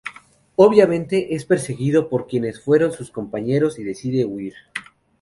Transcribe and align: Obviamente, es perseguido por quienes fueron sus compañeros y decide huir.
Obviamente, 0.55 1.35
es 1.35 1.45
perseguido 1.45 2.09
por 2.09 2.25
quienes 2.25 2.59
fueron 2.59 2.91
sus 2.91 3.11
compañeros 3.11 3.77
y 3.77 3.83
decide 3.83 4.25
huir. 4.25 4.55